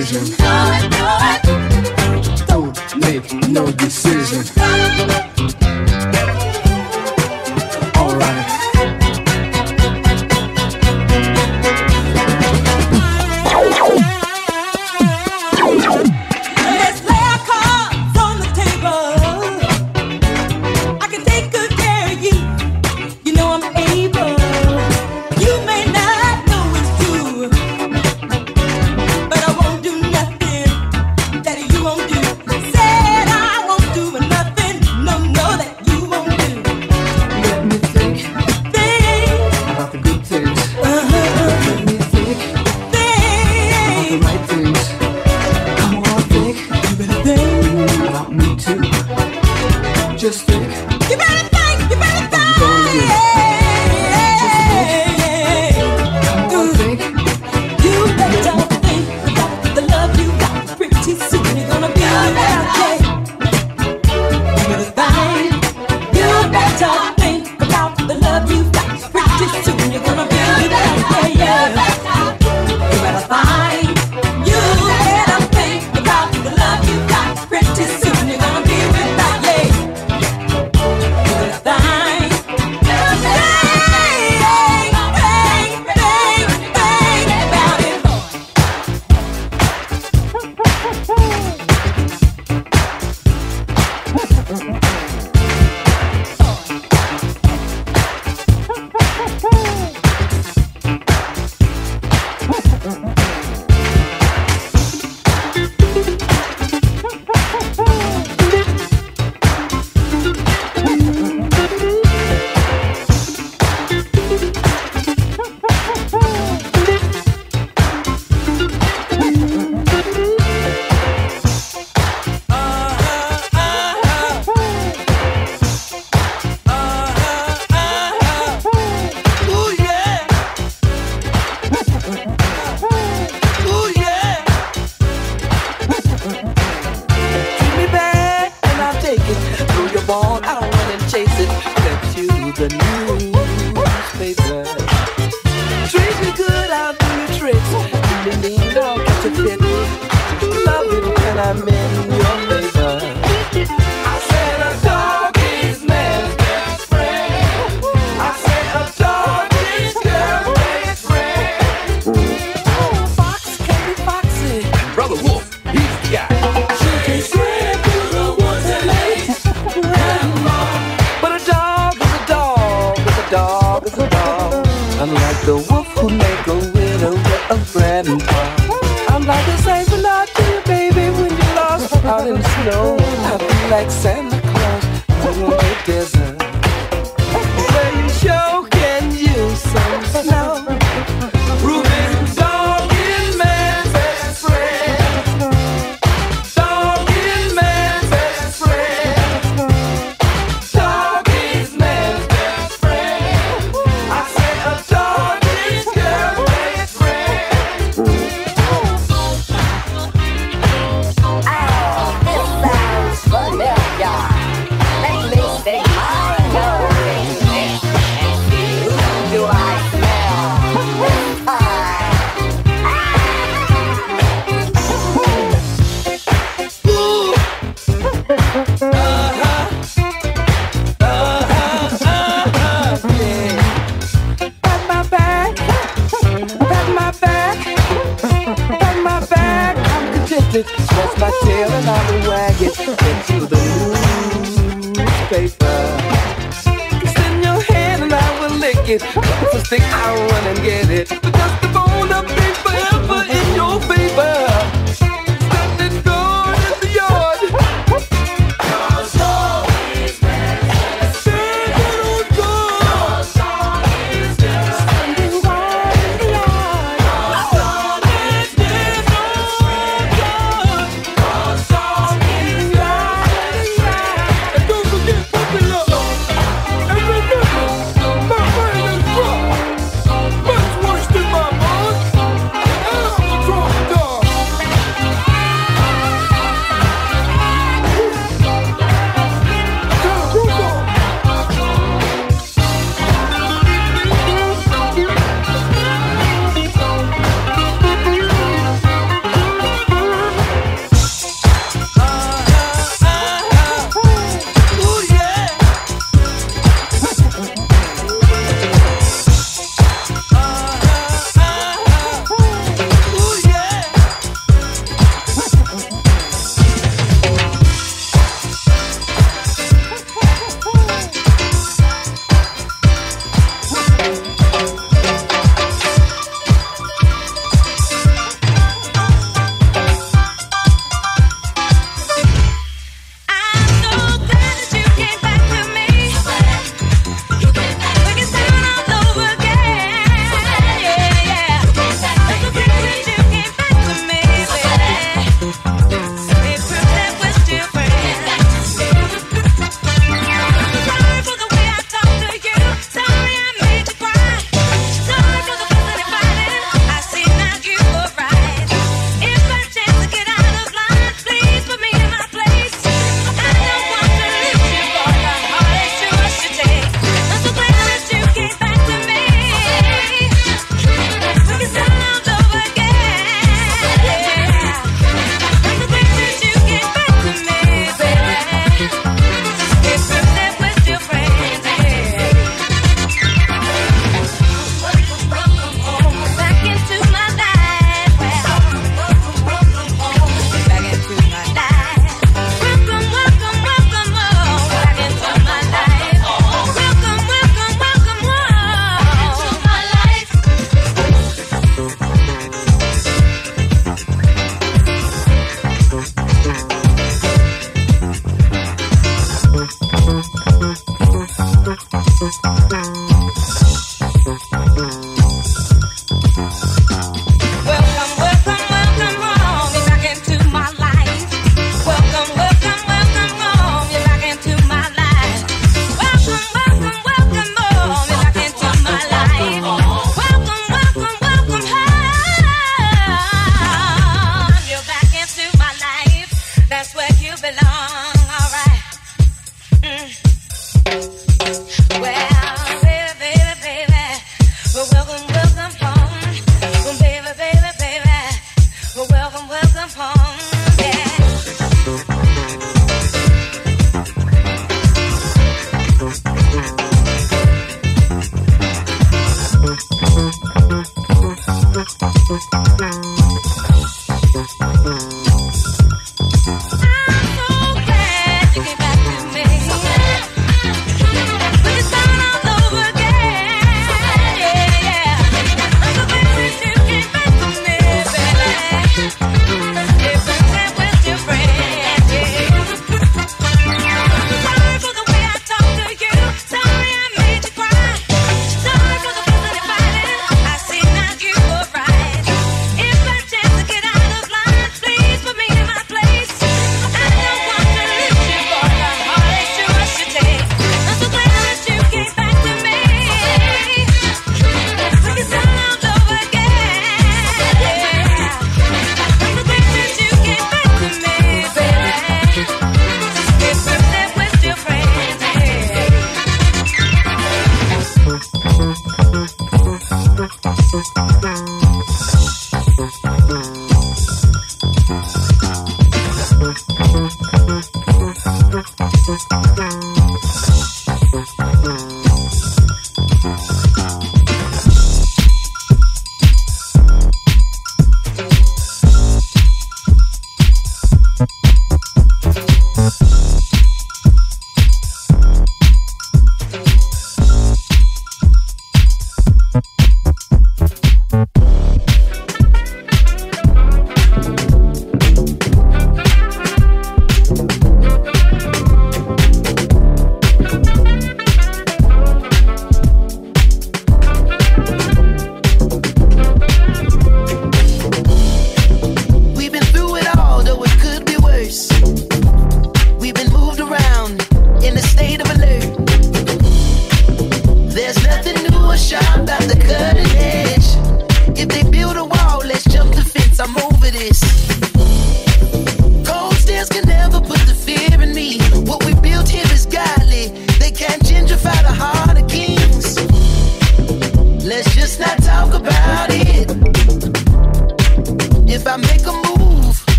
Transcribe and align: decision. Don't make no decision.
decision. 0.00 0.36
Don't 2.46 2.96
make 3.00 3.48
no 3.48 3.70
decision. 3.72 5.19